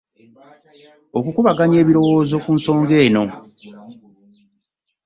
[1.17, 3.23] Okukubaganya ebirowoozo ku nsonga eno.